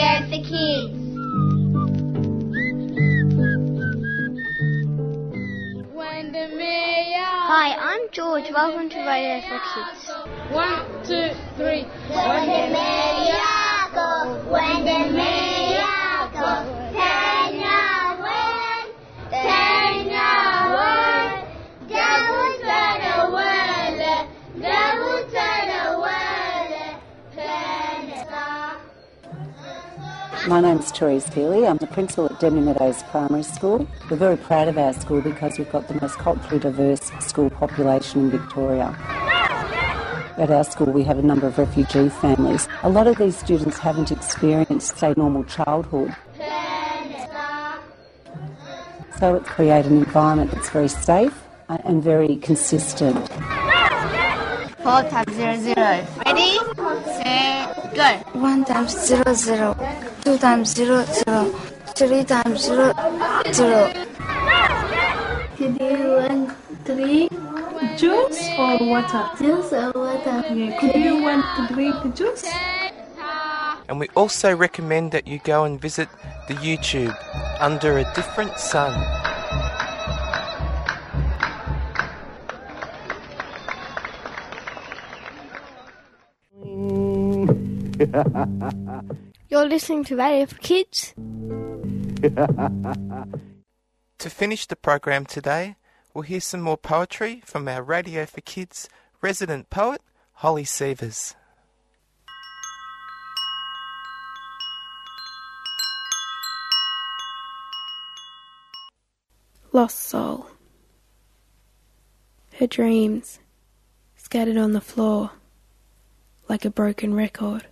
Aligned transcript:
Radio 0.00 0.28
for 0.28 0.42
Kids. 0.48 0.96
Hi, 7.52 7.74
I'm 7.78 8.08
George. 8.12 8.50
Welcome 8.50 8.88
to 8.88 8.98
Radio 8.98 9.40
for 9.42 9.60
Kids. 9.74 10.10
One, 10.52 11.04
two, 11.04 11.30
three. 11.56 11.84
My 30.48 30.60
name's 30.60 30.90
Therese 30.90 31.26
Peely. 31.28 31.68
I'm 31.68 31.76
the 31.76 31.86
principal 31.86 32.24
at 32.24 32.32
Debney 32.40 32.62
Meadows 32.62 33.02
Primary 33.04 33.42
School. 33.42 33.86
We're 34.08 34.16
very 34.16 34.38
proud 34.38 34.68
of 34.68 34.78
our 34.78 34.94
school 34.94 35.20
because 35.20 35.58
we've 35.58 35.70
got 35.70 35.86
the 35.86 36.00
most 36.00 36.16
culturally 36.16 36.58
diverse 36.58 37.12
school 37.20 37.50
population 37.50 38.22
in 38.22 38.30
Victoria. 38.30 38.96
At 40.38 40.50
our 40.50 40.64
school, 40.64 40.86
we 40.92 41.04
have 41.04 41.18
a 41.18 41.22
number 41.22 41.46
of 41.46 41.58
refugee 41.58 42.08
families. 42.08 42.68
A 42.82 42.88
lot 42.88 43.06
of 43.06 43.18
these 43.18 43.36
students 43.36 43.78
haven't 43.78 44.10
experienced, 44.10 44.96
say, 44.96 45.12
normal 45.14 45.44
childhood. 45.44 46.16
So 49.18 49.34
it's 49.34 49.48
created 49.48 49.92
an 49.92 49.98
environment 49.98 50.52
that's 50.52 50.70
very 50.70 50.88
safe 50.88 51.38
and 51.68 52.02
very 52.02 52.36
consistent. 52.36 53.30
Four 54.82 55.02
times 55.12 55.32
zero 55.36 55.56
zero. 55.60 55.92
Ready? 56.24 56.56
Set, 57.20 57.94
go. 57.94 58.40
One 58.40 58.64
times 58.64 58.96
zero 58.96 59.32
zero. 59.34 59.76
Two 60.24 60.38
times 60.38 60.72
zero 60.72 61.04
zero. 61.04 61.52
Three 61.94 62.24
times 62.24 62.64
zero 62.64 62.92
zero. 63.52 63.92
Could 65.56 65.76
you 65.80 65.98
want 66.16 66.56
three 66.84 67.28
Juice 67.96 68.40
or 68.56 68.78
water? 68.80 69.28
juice 69.36 69.72
or 69.72 69.92
water? 69.92 70.44
Yeah. 70.48 70.78
Could 70.80 70.96
you 70.96 71.22
want 71.22 71.44
to 71.56 71.74
drink 71.74 71.94
the 72.02 72.08
juice? 72.16 72.44
And 73.88 74.00
we 74.00 74.08
also 74.16 74.56
recommend 74.56 75.12
that 75.12 75.26
you 75.26 75.40
go 75.44 75.64
and 75.64 75.80
visit 75.80 76.08
the 76.48 76.54
YouTube 76.54 77.12
Under 77.60 77.98
a 77.98 78.04
Different 78.14 78.56
Sun. 78.58 79.19
You're 89.50 89.68
listening 89.68 90.04
to 90.04 90.16
Radio 90.16 90.46
for 90.46 90.56
Kids. 90.56 91.12
To 94.18 94.30
finish 94.30 94.64
the 94.64 94.76
program 94.76 95.26
today, 95.26 95.76
we'll 96.14 96.22
hear 96.22 96.40
some 96.40 96.62
more 96.62 96.78
poetry 96.78 97.42
from 97.44 97.68
our 97.68 97.82
Radio 97.82 98.24
for 98.24 98.40
Kids 98.40 98.88
resident 99.20 99.68
poet, 99.68 100.00
Holly 100.32 100.64
Sievers. 100.64 101.34
Lost 109.72 110.00
soul. 110.00 110.46
Her 112.54 112.66
dreams 112.66 113.40
scattered 114.16 114.56
on 114.56 114.72
the 114.72 114.80
floor 114.80 115.32
like 116.48 116.64
a 116.64 116.70
broken 116.70 117.12
record. 117.12 117.66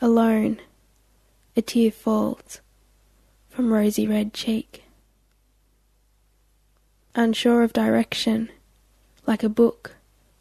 Alone, 0.00 0.60
a 1.56 1.62
tear 1.62 1.90
falls 1.90 2.60
from 3.48 3.72
rosy 3.72 4.08
red 4.08 4.34
cheek. 4.34 4.82
Unsure 7.14 7.62
of 7.62 7.72
direction, 7.72 8.50
like 9.24 9.44
a 9.44 9.48
book 9.48 9.94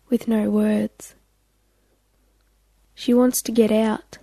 with 0.10 0.28
no 0.28 0.50
words. 0.50 1.14
She 2.96 3.14
wants 3.14 3.44
to 3.44 3.52
get 3.52 3.72
out 3.72 4.18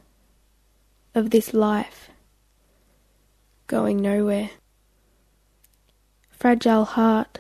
of 1.15 1.31
this 1.31 1.55
life, 1.55 2.11
going 3.69 4.03
nowhere. 4.03 4.51
Fragile 6.31 6.85
heart, 6.85 7.39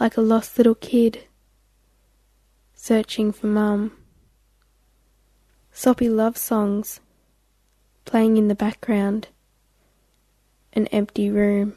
like 0.00 0.16
a 0.16 0.22
lost 0.22 0.56
little 0.56 0.74
kid, 0.74 1.24
searching 2.74 3.32
for 3.32 3.48
mum. 3.48 3.92
Soppy 5.80 6.08
love 6.08 6.36
songs 6.36 6.98
playing 8.04 8.36
in 8.36 8.48
the 8.48 8.56
background, 8.56 9.28
an 10.72 10.88
empty 10.88 11.30
room. 11.30 11.76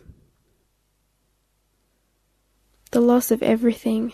The 2.89 2.99
loss 2.99 3.29
of 3.29 3.43
everything, 3.43 4.11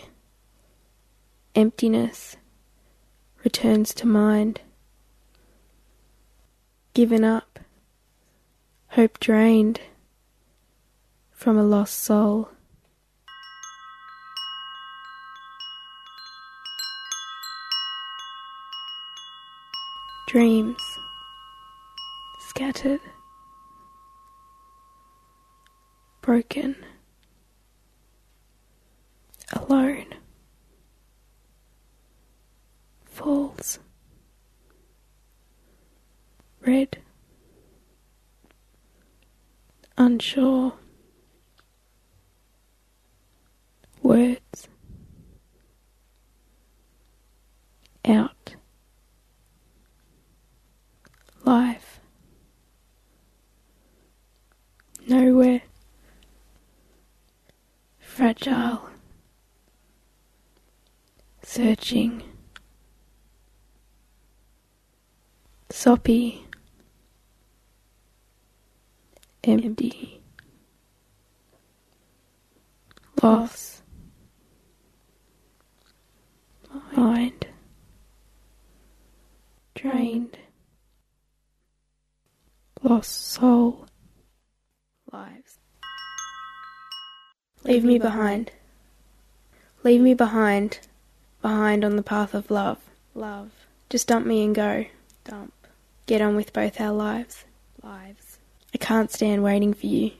emptiness, 1.54 2.36
returns 3.42 3.94
to 3.94 4.06
mind. 4.06 4.60
Given 6.92 7.24
up, 7.24 7.58
hope 8.88 9.18
drained 9.18 9.80
from 11.30 11.56
a 11.56 11.64
lost 11.64 11.98
soul. 11.98 12.50
Dreams. 20.38 20.80
Scattered, 22.38 23.00
broken, 26.22 26.76
alone, 29.52 30.14
falls, 33.04 33.80
red, 36.64 36.98
unsure, 39.96 40.72
words, 44.04 44.68
out, 48.04 48.54
life, 51.48 52.00
nowhere, 55.06 55.62
fragile, 57.98 58.90
searching, 61.42 62.22
soppy, 65.70 66.44
empty, 69.42 70.20
loss, 73.22 73.80
mind, 76.94 77.46
drained, 79.74 80.36
lost 82.82 83.26
soul, 83.26 83.86
lives. 85.12 85.58
Leave 87.64 87.84
me 87.84 87.98
behind. 87.98 88.52
Leave 89.82 90.00
me 90.00 90.14
behind, 90.14 90.80
behind 91.42 91.84
on 91.84 91.96
the 91.96 92.02
path 92.02 92.34
of 92.34 92.50
love. 92.50 92.78
Love. 93.14 93.50
Just 93.90 94.08
dump 94.08 94.26
me 94.26 94.44
and 94.44 94.54
go. 94.54 94.86
Dump. 95.24 95.52
Get 96.06 96.20
on 96.20 96.36
with 96.36 96.52
both 96.52 96.80
our 96.80 96.92
lives. 96.92 97.44
Lives. 97.82 98.38
I 98.74 98.78
can't 98.78 99.10
stand 99.10 99.42
waiting 99.42 99.74
for 99.74 99.86
you. 99.86 100.12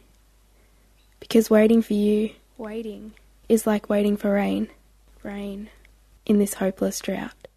Because 1.20 1.50
waiting 1.50 1.82
for 1.82 1.94
you, 1.94 2.30
waiting, 2.56 3.12
is 3.48 3.66
like 3.66 3.88
waiting 3.88 4.16
for 4.16 4.32
rain. 4.32 4.68
Rain. 5.22 5.70
In 6.26 6.38
this 6.38 6.54
hopeless 6.54 7.00
drought. 7.00 7.48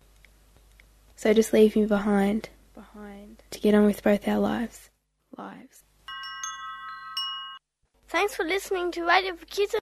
So 1.16 1.34
just 1.34 1.54
leave 1.54 1.76
me 1.76 1.86
behind. 1.86 2.50
Behind. 2.74 3.42
To 3.52 3.60
get 3.60 3.76
on 3.76 3.86
with 3.86 4.04
both 4.04 4.28
our 4.28 4.40
lives. 4.40 4.91
Lives. 5.38 5.84
Thanks 8.08 8.36
for 8.36 8.44
listening 8.44 8.92
to 8.92 9.06
Radio 9.06 9.36
for 9.36 9.46
Kids. 9.46 9.76